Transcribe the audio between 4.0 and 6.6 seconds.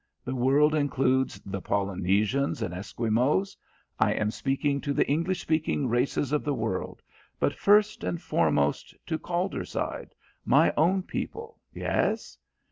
am speaking to the English speaking races of the